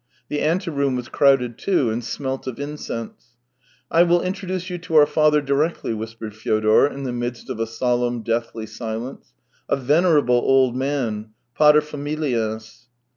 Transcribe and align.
The 0.29 0.39
anteroom 0.41 0.95
was 0.95 1.09
crowded 1.09 1.59
too, 1.59 1.91
and 1.91 2.03
smelt 2.03 2.47
of 2.47 2.59
incense." 2.59 3.35
I 3.91 4.01
will 4.01 4.19
introduce 4.23 4.67
you 4.67 4.79
to 4.79 4.95
our 4.95 5.05
father 5.05 5.43
directly," 5.43 5.93
whispered 5.93 6.35
Fyodor 6.35 6.87
in 6.87 7.03
the 7.03 7.13
midst 7.13 7.51
of 7.51 7.59
a 7.59 7.67
solemn, 7.67 8.23
deathly 8.23 8.65
silence." 8.65 9.35
A 9.69 9.75
venerable 9.75 10.37
old 10.43 10.75
man, 10.75 11.33
pater 11.53 11.81
familias." 11.81 12.87